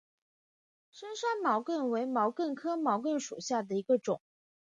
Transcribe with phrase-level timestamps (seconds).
[0.89, 4.19] 深山毛茛为毛茛科毛茛属下的一个种。